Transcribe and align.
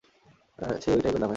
সে 0.81 0.89
ওই 0.91 1.01
টাইপের 1.01 1.21
না, 1.21 1.27
ভায়া। 1.27 1.29